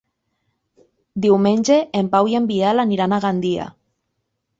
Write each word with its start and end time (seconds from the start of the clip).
Diumenge 1.25 1.77
en 2.01 2.09
Pau 2.15 2.31
i 2.31 2.33
en 2.39 2.47
Biel 2.53 2.85
aniran 2.85 3.13
a 3.13 3.21
Gandia. 3.27 3.67